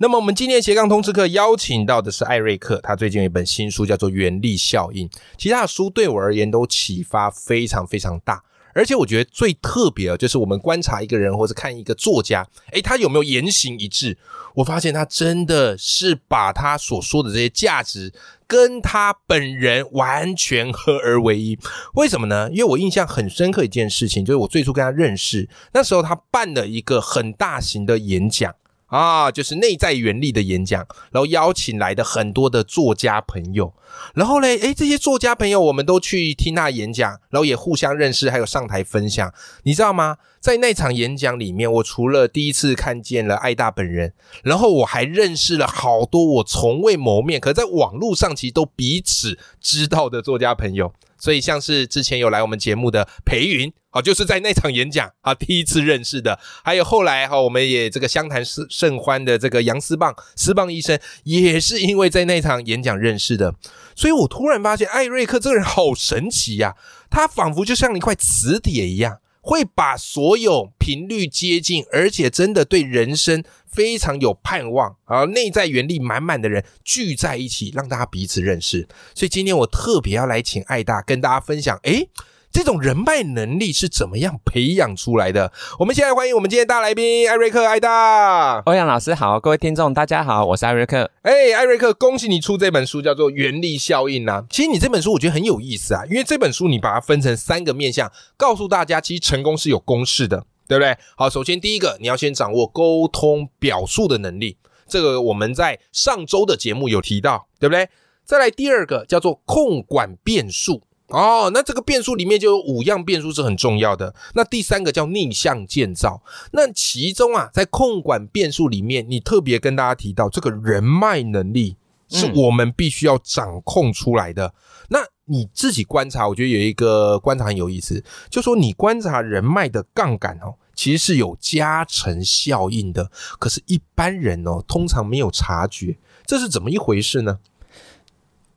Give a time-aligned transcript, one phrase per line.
[0.00, 8.40] 那么我们今天斜杠通知课邀请到的是艾瑞克，他最近有一本新书叫做《原力效应》，其他的书对我而言都启发非常非常大，
[8.74, 14.16] 而且我觉得最特别的，就是我们观察一个人或者看一个作家，诶，他有没有言行一致？
[14.54, 18.12] 我发现他真的是把他所说的这些价值
[18.46, 21.58] 跟他本人完全合而为一。
[21.94, 22.48] 为什么呢？
[22.52, 28.54] 因为我印象很深刻一件事情，就是我最初跟他认识，那时候他办了一个很大型的演讲。
[28.88, 33.72] 啊，就是内在原力的演讲，然后邀请来的很多的作家朋友，
[34.14, 40.16] 然后嘞，诶，这些作家朋友我们都去听他演讲，然后也互相认识，还有上台分享，你知道吗？
[40.40, 50.92] 在那场演讲里面，我除了第一次看见了艾大本人，然后我还认识了好多我从未谋面，可在网络上其实都彼此知道的作家朋友。
[51.20, 63.54] 所以像是之前有来我们节目的裴云，好，就是在那场演讲啊第一次认识的，还有后来哈我们也这个相谈甚甚欢的这个杨思棒思棒医生，也是因为在那场演讲认识的。
[63.96, 66.76] 所以我突然发现艾瑞克这个人好神奇呀，
[67.10, 69.20] 他仿佛就像一块磁铁一样。
[69.40, 78.86] 会把所有频率接近，而且真的对人生非常有盼望，而内在原力满满的人聚在一起，让大家彼此认识。
[79.14, 82.10] 所以今天我特别要来请艾大跟大家分享，诶。
[82.58, 85.52] 这种人脉能力是怎么样培养出来的？
[85.78, 91.08] 我们现在欢迎我们今天大来宾艾瑞克艾大欧阳老师好，各位听众大家好，我是艾瑞克。
[91.22, 94.42] 哎，艾瑞克，恭喜你出这本书，叫做《原力效应》呐。
[94.50, 100.96] 其实你这本书我觉得很有意思啊，因为这本书你把它分成三个面向，告诉大家其实成功是有公式的，对不对？
[101.16, 104.56] 好，首先第一个你要先掌握沟通表述的能力，
[104.88, 107.88] 这个我们在上周的节目有提到，对不对？
[108.24, 110.82] 再来第二个叫做控管变数。
[111.08, 114.14] 哦，那这个变数里面就有五样变数是很重要的。
[114.34, 116.22] 那第三个叫逆向建造。
[116.52, 121.76] 那其中啊，在控管变数里面，你特别跟大家提到这个人脉能力
[122.08, 124.52] 是我们必须要掌控出来的。
[124.90, 133.10] 那你自己观察，我觉得有一个观察很有意思，就说你观察人脉的杠杆哦，其实是有加成效应的。
[133.38, 137.38] 可是，一般人哦，通常没有察觉，这是怎么一回事呢？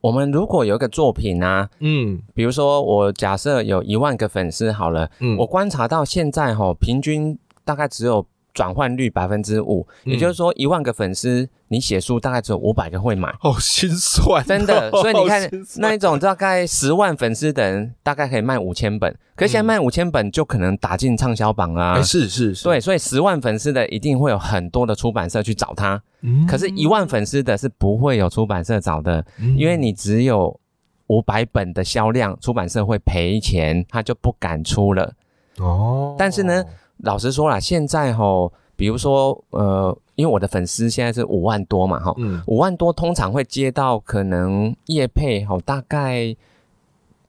[0.01, 11.47] 我们如果有一个作品啊，嗯，比如说我假设有一万个粉丝好了，嗯，我观察到现在哈，平均大概只有转换率百分之五，也就是说一万个粉丝。
[11.69, 14.91] 你写书大概只有五百个会买，好心酸，真的。
[14.99, 22.01] 所以你看那一种大概十万粉丝的人，大概可以卖五千本，可是现在卖五千本就可能打进畅销榜啊。
[22.01, 26.03] 是是是，对，所以十万粉丝的一定会有很多的出版社去找他，
[26.45, 29.25] 可是一万粉丝的是不会有出版社找的，
[29.55, 30.59] 因为你只有
[31.07, 35.13] 五百本的销量，出版社会赔钱，他就不敢出了。
[35.57, 36.65] 哦，但是呢，
[37.03, 38.51] 老实说了，现在吼。
[38.73, 42.15] 比如说，呃，因为我的粉丝现在是五万多嘛，哈，
[42.47, 46.35] 五万多通常会接到可能业配，哈，大概，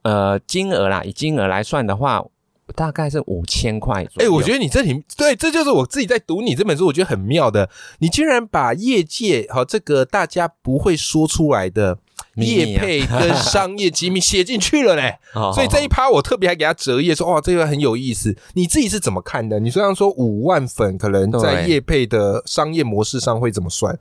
[0.01, 2.25] 呃，金额啦，以金额来算的话，
[2.73, 4.03] 大概是五千块。
[4.15, 7.69] 哎，我觉得你这里对，这就是我自己在读你这本书，我觉得很妙的，
[7.99, 11.99] 你居然把业界哈这个大家不会说出来的。
[12.35, 15.17] 业配跟商业机密写进去了嘞，
[15.53, 18.35] 所以这一趴我特别还给他折页说，哇，这个很有意思。
[18.53, 19.59] 你自己是怎么看的？
[19.59, 23.97] 你虽然说五万粉可能在业配的商业模式上会怎么算？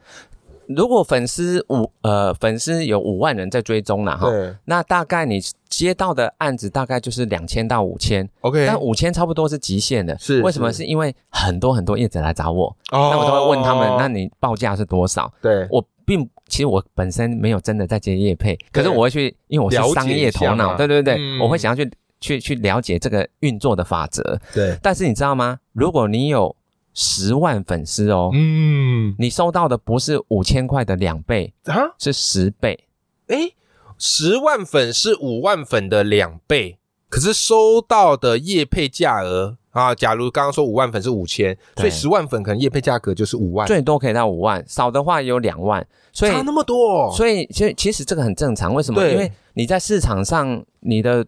[0.69, 4.31] 如果粉丝五呃粉丝有五万人在追踪了哈，
[4.65, 5.39] 那大概你
[5.69, 10.17] 接到的案子大概就是两千到五千，OK，但五千差不多是极限的。
[10.19, 10.73] 是为什么？
[10.73, 15.31] 是因为很多很多业者来找我，那我都会问他们，那你报价是多少？
[15.43, 15.85] 对我。
[16.05, 21.91] 并其实我本身没有真的在接业配，可是我会去，因为我是商业头脑，对对对，我会想要去
[22.21, 24.41] 去去了解这个运作的法则。
[24.53, 25.59] 对，但是你知道吗？
[25.73, 26.55] 如果你有
[26.95, 32.85] 十万粉丝哦，嗯，你收到的不是五千块的两倍啊，是十倍。
[33.29, 33.53] 哎，
[33.97, 36.79] 十万粉是五万粉的两倍，
[37.13, 39.59] 可是收到的业配价额。
[39.73, 47.11] 啊，假如刚刚说五万粉是五千，所以十万粉可能业配价格就是五万，最多可以到五万，少的话有两万，所以差那么多。
[47.13, 49.03] 所以其实其实这个很正常，为什么？
[49.09, 51.25] 因为你在市场上，你的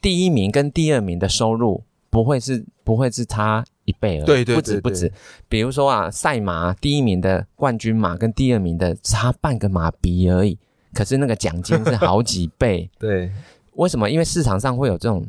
[0.00, 5.12] 第一名跟第二名的收入不会是不会是差一倍而已，对对，不止不止。
[5.46, 10.58] 比如说啊，赛马第一名的冠军马跟第二名的差半个马鼻而已。
[10.94, 12.88] 可是那个奖金是好几倍。
[12.98, 13.30] 对，
[13.76, 14.10] 为什么？
[14.10, 15.26] 因为市场上会有这种，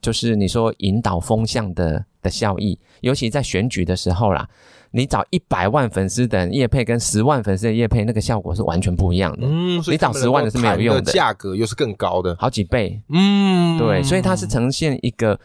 [0.00, 4.48] 就是你说引导风向的的效益，尤其在选举的时候啦，
[4.90, 9.46] 你找一百万粉丝的叶配跟十万粉丝的叶配，那个效果是完全不一样的。
[9.48, 12.36] 嗯，所以你找10万的是没有用的的，价格又是更高的。
[12.38, 15.38] 好几倍，嗯，对，所以它是呈现一个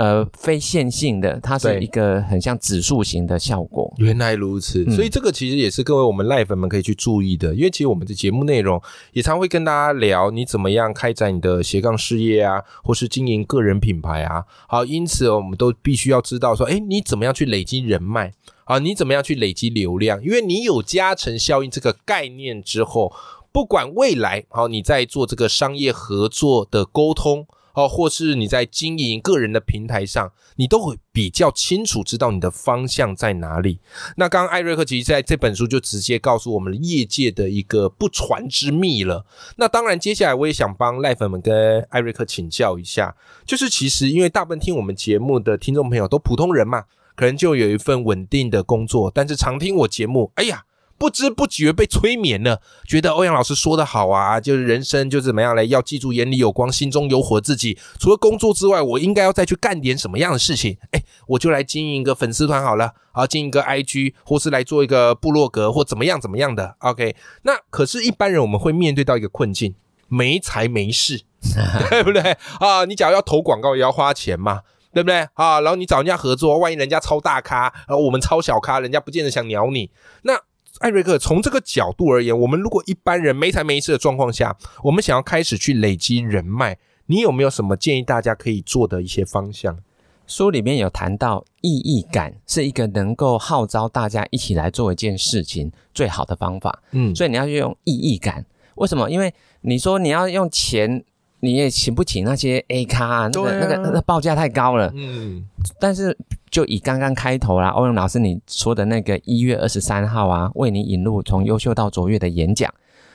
[0.00, 3.92] 呃非线性的，它是一个很像指数型的效果。
[3.98, 8.80] 原来如此，嗯所以这个其实也是各位我们赖粉们可以去注意的，因为其实我们的节目内容
[9.12, 14.42] 也常会跟大家聊你怎么样开展你的斜杠事业啊，或是经营个人品牌啊。
[14.66, 18.32] 好，因此哦我们都必须要知道说，哎，你怎么样去累积人脉
[18.64, 18.78] 啊？
[18.78, 20.24] 你怎么样去累积流量？
[20.24, 23.12] 因为你有加成效应这个概念之后，
[23.52, 27.46] 不管未来好你在做这个商业合作的沟通。
[27.74, 33.78] 哦，或是你在经营个人的平台上，你都会比较清楚知道你的方向在哪里。
[34.16, 39.24] 那刚刚艾瑞克其实在这本书就直接告诉我们业界的一个不传之秘了。
[39.56, 43.14] 那当然，接下来我也想帮赖粉们跟艾瑞克请教一下，
[43.46, 46.84] 就是其实因为大部分听我们节目的听众朋友都普通人嘛，
[47.14, 50.64] 可能就有一份稳定的工作，但是常听我节目，哎呀。
[51.00, 57.78] 不知不觉被催眠了，觉得欧阳老师说的好啊，就是人生就怎么样嘞，要记住眼里有光，心中有火自己。
[57.98, 60.76] 除了工作之外，我应该要再去干点什么样的事情？
[60.90, 66.76] 哎，我就来经营一个粉丝团好了，啊，经营一个 IG，或是来做一个部落格，或怎么样怎么样的。
[66.80, 69.74] OK，那可是，一般人我们会面对到一个困境，
[70.08, 71.22] 没财没势，
[71.88, 72.36] 对不对？
[72.60, 74.60] 啊，你假如要投广告，也要花钱嘛。
[74.92, 75.60] 对不对啊？
[75.60, 79.88] 然后你找人家合作，万一人家超大咖，然后我们超小咖，人家不见得想鸟你。
[80.22, 80.36] 那
[80.78, 89.78] 艾瑞克，从这个角度而言，我们如果一般人没财没势的状况下，我们想要开始去累积人脉，你有没有什么建议大家可以做的一些方向？
[90.26, 98.46] 书里面有谈到意义感是一个能够号召大家一起来做一件事情最好的方法，嗯，所以你要用意义感。
[98.76, 99.10] 为什么？
[99.10, 101.04] 因为你说你要用钱，
[101.40, 104.92] 你也请不起那些 A 咖、啊，那个、啊那个那个报价太高了。
[104.94, 105.44] 嗯，
[105.78, 106.16] 但是
[106.50, 112.72] 就以刚刚开头啦，欧阳老师你说的那个一月二十三号啊，为你引入从优秀到卓越的演讲，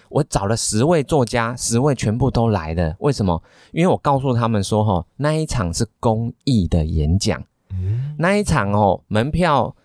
[0.10, 2.96] 我找了十位作家，十位全部都来了。
[3.00, 3.42] 为什么？
[3.72, 7.44] 因为我告诉他们说，哈，那一场是公益的演讲，
[8.18, 9.76] 那一场哦，门票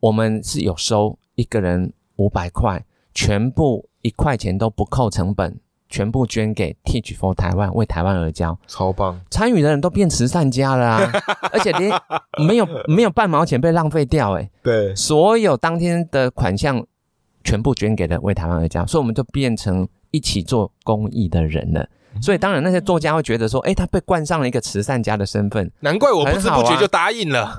[0.00, 5.58] 我们是有收一个人五百块，全部一块钱都不扣成本。
[5.94, 8.58] 全部捐给 Teach for 台湾，为台湾而教。
[8.66, 11.12] 超棒，参与的人都变慈善家了啊，
[11.52, 11.88] 而且连
[12.44, 16.84] 没有没有半毛钱被浪费掉，诶，对，所有当天的款项
[17.44, 21.86] 全部捐给了为台湾而教，所以我们就变成一起做公益的人了。
[22.20, 27.56] 所以当然那些作家会觉得说，哎，他被冠上了一个慈善家的身份，难怪我不知不觉就答应了。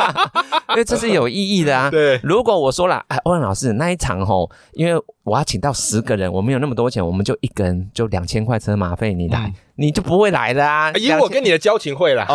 [0.70, 1.88] 因为这是有意义的啊。
[1.92, 10.92] 对，如果我说了，哎，欧阳老师那一场吼，因为我要请到十个人，我没有那么多钱，我们就一个人就两千块车马费，你来，你就不会来的啊。
[10.92, 12.26] 以我跟你的交情会啦，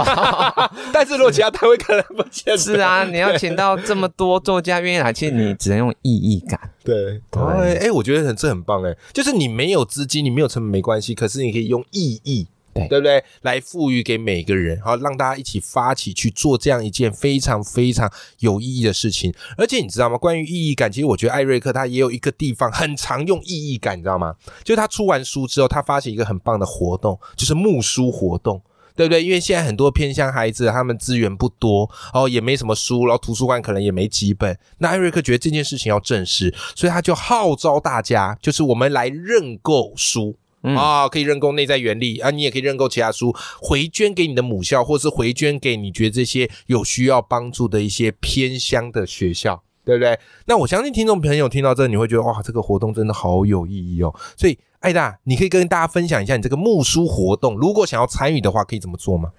[0.93, 2.57] 但是如果其他单位可能不见得。
[2.57, 6.59] 是啊，你要请到这么多作家愿意来，其实你只能用意义感。
[6.83, 12.47] 对，对哎哎，我觉得很这很棒哎，就是你没有资金，你没有成本没关系，可是你可以用意义。
[12.89, 13.23] 对不对？
[13.41, 19.33] 来赋予给每个人，好让大家一起发起去做这样一件非常非常有意义的事情。
[19.57, 20.17] 而且你知道吗？
[20.17, 24.35] 关于意义感，其实我觉得艾瑞克他也有一个地方很常用意义感，你知道吗？
[24.63, 28.61] 就是他出完书之后，他发起一个很棒的活动，就是募书活动。
[28.97, 29.21] 对不对？
[29.21, 34.57] 因为现在很多偏乡孩子，他们资源不多，哦，也没什么书，然后图书馆可能也没几本。
[34.77, 40.37] 那艾瑞克觉得这件事情要正视，所以他就号召大家，就是我们来认购书。
[40.65, 50.17] 嗯啊、可以认购内在原力啊，你也可以认购其他书，回捐给你的母校，或是回捐给你觉得这些有需要帮助的一些偏乡的学校，对不对？
[50.47, 54.13] 那我相信听众朋友听到这，你会觉得哇，这个活动真的好有意义哦。
[54.35, 59.31] 所以，艾大，你可以跟大家分享一下你这个募书活动，如果想要参与的话，可以怎么做吗？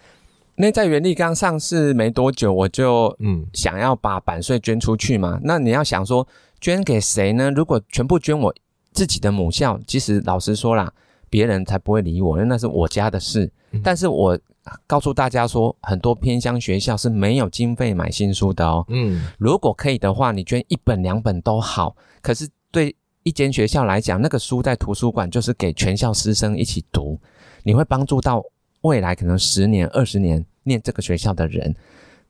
[0.59, 5.39] 内在原力刚上市没多久，我就嗯，想要把版税捐出去嘛。
[5.43, 6.27] 那你要想说
[6.61, 7.51] 捐给谁呢？
[7.51, 8.55] 如果全部捐我
[8.93, 10.91] 自己的母校，其实老实说啦，
[11.29, 13.51] 别人才不会理我，因为那是我家的事。
[13.73, 14.39] 嗯但是我
[14.87, 18.85] 告诉大家说，很多偏乡学校是没有经费买新书的哦。
[18.89, 21.95] 嗯，如果可以的话，你捐一本两本都好。
[22.23, 27.21] 可是对一间学校来讲，那个书在图书馆就是给全校师生一起读，
[27.65, 28.43] 你会帮助到
[28.81, 31.75] 未来可能十年、二十年念这个学校的人。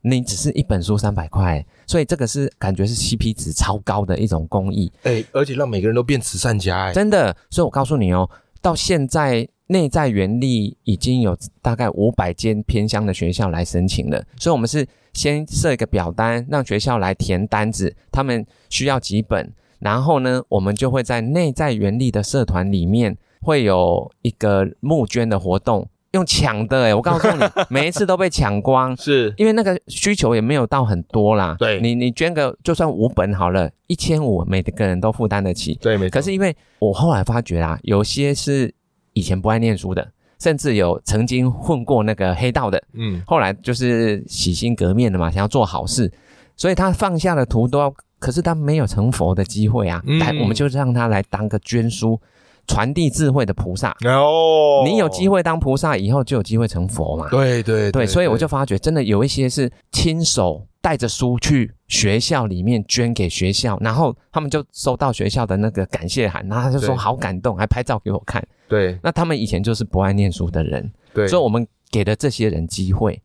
[0.01, 7.35] 你只是一本书三百块，所以这个是感觉是 CP 值超高的一种公益，哎，而且让每个人都变慈善家，哎，真的。
[7.49, 8.29] 所以我告诉你哦，
[8.61, 31.55] 到现在内在原力已经有大概五百间偏乡的学校来申请了，所以我们是先设一个表单，让学校来填单子，他们需要几本，然后呢，我们就会在内在原力的社团里面会有一个募捐的活动，用抢的哎，我告诉你，每一次都被抢光， 是因为那个需求也没有到很多啦。
[31.59, 35.75] 对你你捐个就算五本好了，一千五每个人都负担得起。
[35.81, 36.13] 对，没错。
[36.13, 38.73] 可是因为我后来发觉啦，有些是
[39.13, 40.07] 以前不爱念书的，
[40.39, 46.11] 甚至有曾经混过那个黑道的，嗯，后来就是洗心革面的嘛，想要做好事，
[46.55, 50.01] 所以他放下了屠刀，可是他没有成佛的机会啊。
[50.05, 52.19] 嗯来，我们就让他来当个捐书，
[52.67, 53.95] 传递智慧的菩萨。
[54.05, 57.27] 哦，你有机会当菩萨，以后就有机会成佛嘛。
[57.29, 68.45] 对对对，所以我就发觉，真的有一些是亲手带着书去学校里面捐给学校，然后他们就收到学校的那个感谢函，然后他就说好感动，还拍照给我看。
[68.67, 73.19] 对那他们以前就是不爱念书的人，对，所以我们给了这些人机会。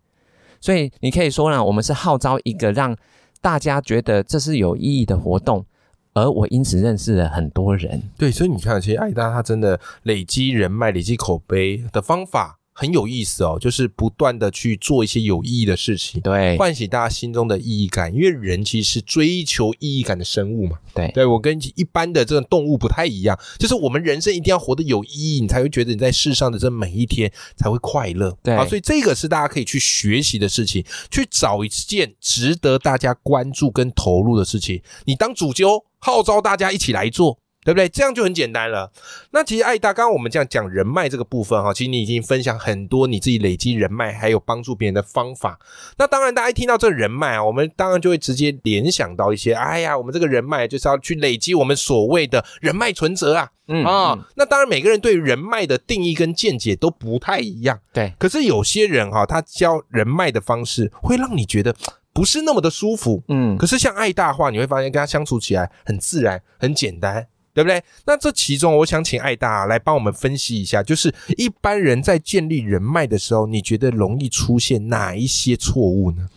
[0.60, 2.96] 所以你可以说呢，我们是号召一个让
[3.40, 5.66] 大家觉得这是有意义的活动，
[6.14, 8.02] 而我因此认识了很多人。
[8.18, 18.12] 对，所以你看，其实艾达他真的累积人脉、累积口碑的方法很有意思哦，就是不断的去做一些有意义的事情，对唤醒大家心中的意义感。
[18.12, 20.76] 因为人其实是追求意义感的生物嘛。
[20.92, 28.36] 对对我跟一般的这种动物不太一样，就是我们人生一定要活得有意义，你才会觉得你在世上的这每一天才会快乐。
[28.42, 37.38] 对啊，所以这个是大家可以去学习的事情，去找一件值得大家关注跟投入的事情，你当主揪，号召大家一起来做。
[37.64, 37.88] 对不对？
[37.88, 38.90] 这样就很简单了。
[39.30, 45.58] 那其实艾大，刚刚我们这样讲人脉这个部分哈，其实你已经分享很多你自己累积人脉，还有帮助别人的方法。
[45.98, 53.50] 那当然，大家一听到这个人脉啊，我们当然就会直接联想到一些，哎呀，我们这个人脉就是要去累积我们所谓的人脉存折啊。
[53.68, 57.78] 嗯啊、嗯那当然，每个人对于人脉的定义跟见解都不太一样。
[57.92, 61.74] 对可是有些人哈、他教人脉的方式会让你觉得
[62.12, 63.22] 不是那么的舒服。
[63.28, 67.82] 嗯可是像爱大的话，你会发现跟他相处起来很自然、很简单，对不对？
[68.06, 76.28] 那这其中，我想请艾大来帮我们分析一下，就是一般人在建立人脉的时候，你觉得容易出现哪一些错误呢？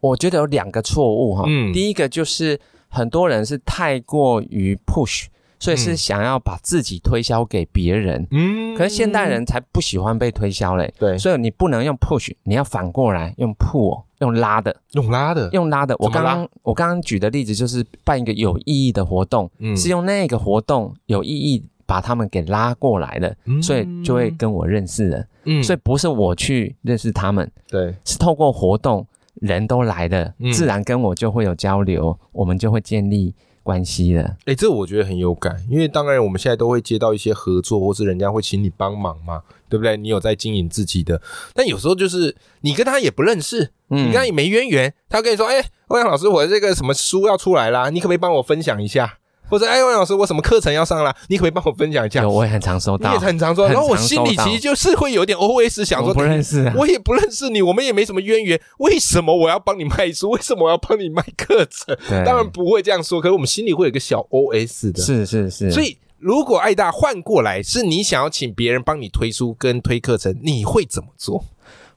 [0.00, 1.44] 我觉得有两个错误哈。
[1.46, 5.24] 嗯第一个就是很多人是太过于 push，
[5.58, 8.24] 所以是嗯想要把自己推销给别人。
[8.30, 15.94] 嗯可是现代人才不喜欢被推销嘞，对所以你不能用 push，你要反过来用 pull，用拉的，用拉的，用拉的。
[15.98, 19.76] 我刚刚我刚刚举的例子就是办一个有意义的活动，嗯。
[19.76, 23.62] 是用那个活动有意义把他们给拉过来的，嗯。
[23.62, 25.24] 所以就会跟我认识了。
[25.44, 25.62] 嗯。
[25.62, 30.50] 所以不是我去认识他们，对，是透过活动，人都来了，嗯。
[30.52, 33.34] 自然跟我就会有交流，我们就会建立
[33.66, 34.36] 关系的。
[34.44, 39.96] 哎，这我觉得很有感，因为当然我们现在都会接到一些合作，或是人家会请你帮忙嘛，对不对？
[39.96, 41.20] 你有在经营自己的，
[41.52, 49.18] 但有时候就是你跟他也不认识，嗯你跟他也没渊源，他跟你说：“哎，欧阳老师，我这个什么书要出来啦，你可不可以帮我分享一下？”
[49.48, 56.74] 或者：“哎，王老师，我什么课程要上啦，你可不可以帮我分享一下有，？”我也很常收到你也，很常收到然后我心里其实就是会有点 OS 想说我不认识啊。
[56.76, 60.30] 我也不认识你，我们也没什么渊源，为什么我要帮你卖书？
[60.30, 61.96] 为什么我要帮你卖课程？
[62.24, 65.02] 当然不会这样说，可是我们心里会有一个小 OS 的。
[65.02, 71.44] 是是是，所以如果爱大换过来，是你想要请别人帮你推书跟推课程，你会怎么做？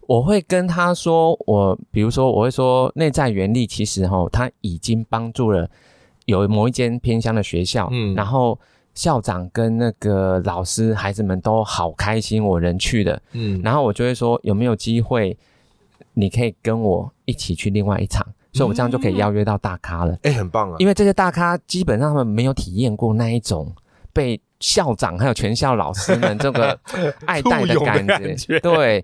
[0.07, 5.69] 我会跟他说，我比如说我会说内在原力其实哈，他已经帮助了
[6.29, 8.13] 有某一间偏乡的学校，嗯。
[8.15, 8.57] 然后
[8.93, 15.37] 校长跟那个老师孩子们都好开心，我人去的，嗯，然后我就会说有没有机会，
[16.13, 20.17] 你可以跟我一起去另外一场，所以我这样就可以邀约到大咖了。
[20.23, 20.75] 哎、很棒啊！
[20.79, 23.73] 因为这些大咖基本上他们没有体验过那一种
[24.11, 26.77] 被校长还有全校老师们 这个
[27.25, 28.05] 爱戴的感
[28.35, 28.59] 觉。
[28.59, 29.01] 对。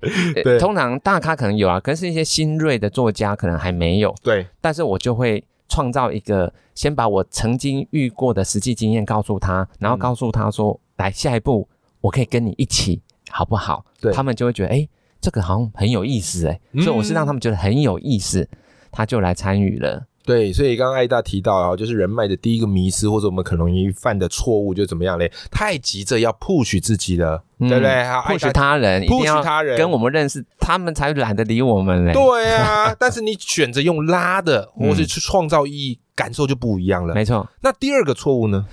[0.60, 4.14] 通常大咖可能有啊，可是一些新锐的作家可能还没有。
[4.22, 11.68] 对，但是我就会创造一个，先把我曾经遇过的实际经验告诉他，然后告诉他说，来下一步
[12.02, 13.86] 我可以跟你一起，好不好？
[14.00, 14.88] 对他们就会觉得，哎，
[15.20, 18.48] 这个好像很有意思，哎、所以我是让他们觉得很有意思，
[18.92, 20.06] 他就来参与了。
[20.26, 25.32] 对，所以刚刚艾大提到啊，就是人脉的第一个迷失，或者我们可能容易犯的错误，就怎么样嘞？
[25.52, 28.04] 太急着要 push 自己了，嗯对不对？
[28.06, 32.14] 好，艾 push 他人，push 他人跟我们认识，他们才懒得理我们嘞。
[32.14, 37.14] 对啊， 但是你选择用拉的，嗯或是去创造意义，感受就不一样了。
[37.14, 37.48] 没错。
[37.62, 38.66] 那第二个错误呢？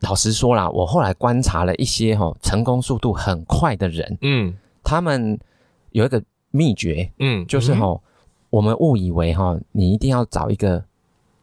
[0.00, 5.38] 老实说啦，我后来观察了一些哈、成功速度很快的人，嗯他们
[5.92, 7.98] 有一个秘诀，嗯，就是哈、
[8.54, 10.84] 我们误以为哈、你一定要找一个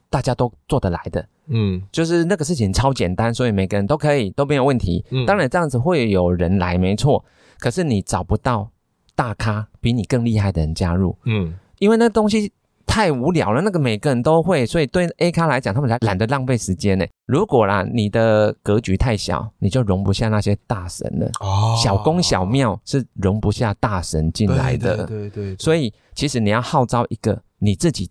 [0.09, 1.81] 大家都做得来的，嗯。
[1.91, 5.03] 就是那个事情超简单，所以每个人都可以都没有问题。
[5.09, 5.25] 嗯。
[5.25, 7.25] 当然这样子会有人来，没错，
[7.59, 8.69] 可是你找不到
[9.13, 11.53] 大咖比你更厉害的人加入，嗯。
[11.79, 12.53] 因为那东西
[12.91, 17.05] 太无聊了，那个每个人都会，所以对 A 咖来讲，他们才懒得浪费时间呢。
[17.25, 21.31] 如果啦，你的格局太小，你就容不下那些大神了。
[21.39, 25.05] 哦，小宫小庙是容不下大神进来的。
[25.05, 25.55] 对对。
[25.55, 28.09] 所以其实你要号召一个你自己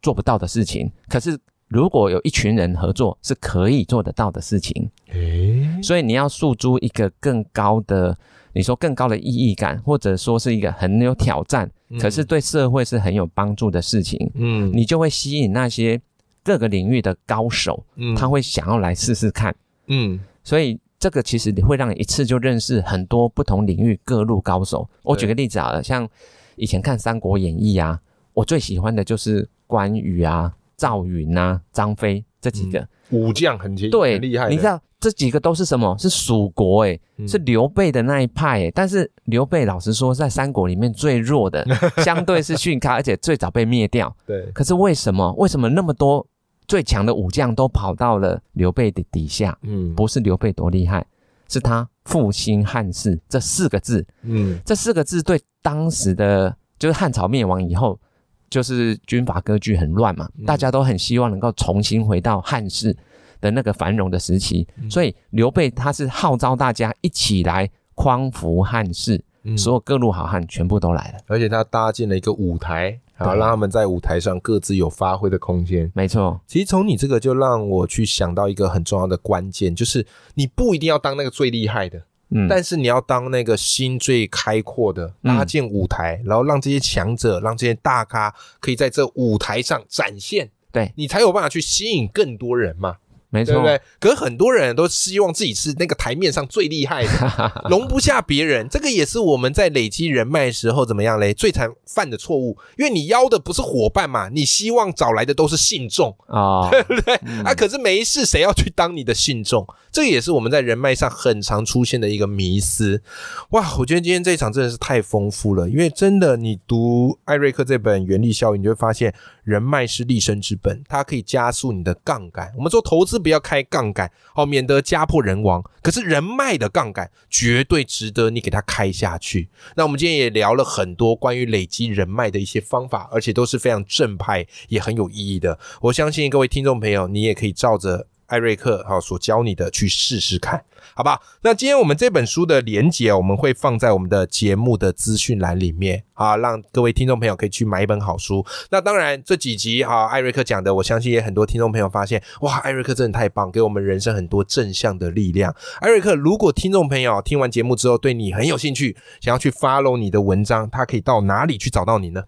[0.00, 1.38] 做不到的事情，可是
[1.68, 4.90] 如果有一群人合作，是可以做得到的事情。
[5.12, 8.16] 诶，所以你要诉诸一个更高的。
[8.54, 11.68] 你说更高的意义感，或者说是一个很有挑战，
[12.00, 16.00] 可是对社会是很有帮助的事情，嗯，你就会吸引那些
[16.42, 19.54] 各个领域的高手，嗯，他会想要来试试看，
[19.88, 24.88] 嗯，所以这个其实你会让你一次就认识很多不同领域各路高手。
[25.02, 26.08] 我举个例子啊，像
[26.56, 28.00] 以前看《三国演义》啊，
[28.32, 32.86] 我最喜欢的就是关羽啊、赵云啊、张飞这几个。
[33.10, 34.80] 武将，很对，厉害，你知道。
[35.04, 35.94] 这几个都是什么？
[35.98, 38.70] 是蜀国哎，是刘备的那一派哎。
[38.74, 41.62] 但是刘备老实说，在三国里面最弱的，
[42.02, 44.16] 相对是逊咖，而且最早被灭掉。
[44.24, 44.50] 对。
[44.54, 45.30] 可是为什么？
[45.34, 46.26] 为什么那么多
[46.66, 49.54] 最强的武将都跑到了刘备的底下？
[49.60, 51.04] 嗯，不是刘备多厉害，
[51.50, 54.06] 是他复兴汉室这四个字。
[54.22, 58.00] 嗯，这四个字对当时的，就是汉朝灭亡以后，
[58.48, 62.96] 就是军阀割据很乱嘛，大家都很希望能够重新回到汉室。
[63.44, 69.22] 的那个繁荣的时期，所以刘备他是号召大家一起来匡扶汉室，
[69.54, 75.92] 所有各路好汉全部都来了，而且他搭建了一个舞台，然后让他们在舞台上各自有发挥的空间。
[75.94, 90.90] 没错，其实从你这个就让我去想到一个很重要的关键，就是你不一定要当那个最厉害的，嗯，但是你要当那个心最开阔的，搭建舞台，然后让这些强者，让这些大咖可以在这舞台上展现，对。
[90.96, 92.96] 你才有办法去吸引更多人嘛。
[93.34, 93.80] 没错，对不对？
[93.98, 98.68] 可是很多人都希望自己是那个台面上最厉害的， 容不下别人。
[98.68, 101.34] 这个也是我们在累积人脉时候怎么样嘞？
[101.34, 102.56] 最常犯的错误。
[102.78, 107.14] 因为你邀的不是伙伴嘛，你希望找来的都是信众啊， 对不对？
[107.42, 109.66] 啊，可是没事，谁要去当你的信众？
[109.90, 113.02] 这也是我们在人脉上很常出现的一个迷思。
[113.50, 115.68] 哇，我觉得今天这一场真的是太丰富了。
[115.68, 122.52] 因为真的，你读艾瑞克这本《原力效应》，你就会发现人脉是立身之本，它可以加速你的杠杆。
[122.56, 123.23] 我们说投资。
[123.24, 125.64] 不要开杠杆，好，免得家破人亡。
[125.82, 129.48] 可是人脉的杠杆绝对值得你给它开下去。
[129.74, 135.58] 那我们今天也聊了很多关于累积人脉的一些方法，而且都是非常正派，也很有意义的。
[135.80, 140.64] 我相信各位听众朋友，你也可以照着艾瑞克哈所教你的去试试看。
[140.96, 148.44] 好吧，那今天我们这本书的连结，我们会放在我们的节目的资讯栏里面啊，让各位听众朋友可以去买一本好书。
[148.70, 155.52] 那当然，这几集哈，艾瑞克讲的，我相信也很多听众朋友发现，哇，艾瑞克真的太棒，给我们人生很多正向的力量。
[155.80, 162.22] 艾瑞克，如果听众朋友听完节目之后对你很有兴趣，想要去 follow 你的文章，他可以到哪里去找到你呢？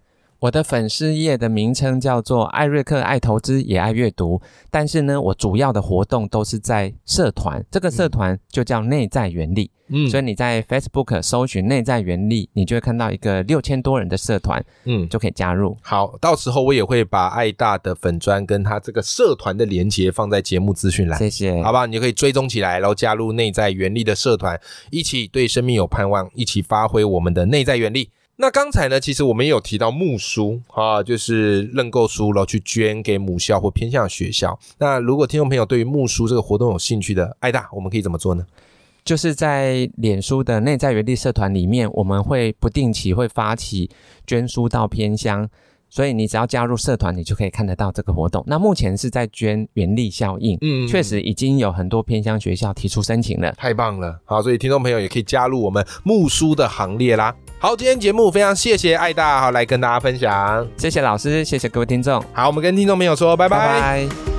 [0.47, 4.41] 我的粉丝页的名称叫做艾瑞克，爱投资也爱阅读。
[4.71, 9.73] 但是呢，我主要的活动都是在社团，这个社团就叫内在原力。
[9.89, 15.77] 嗯，所以你在 Facebook 搜寻内在原力，你就会看到一个六千多人的社团，嗯，就可以加入。
[15.83, 21.19] 好，到时候我也会把爱大的粉砖跟他这个社团的连接放在节目资讯栏。
[21.19, 24.61] 谢谢，好不好，你就可以追踪起来，然后加入内在原力的社团，
[24.93, 28.11] 一起对生命有盼望，一起发挥我们的内在原力。
[28.39, 34.59] 那刚才呢，其实我们也有提到募书啊，就是认购书，然后去捐给母校或偏向学校。
[34.79, 38.47] 那如果听众朋友对于募书这个活动有兴趣的，爱大，我们可以怎么做呢？
[39.07, 43.89] 就是在脸书的内在原地社团里面，我们会不定期会发起
[44.27, 45.49] 捐书到偏乡，
[45.89, 48.43] 所以你只要加入社团，你就可以看得到这个活动。
[48.47, 54.19] 那目前是在捐原力效应，嗯，确实已经有很多偏乡学校提出申请了，太棒了。
[54.25, 57.35] 好，所以听众朋友也可以加入我们木书的行列啦。
[57.59, 62.23] 好，今天节目非常谢谢爱大好来跟大家分享，谢谢老师，谢谢各位听众。
[62.33, 64.36] 好，我们跟听众朋友说拜拜。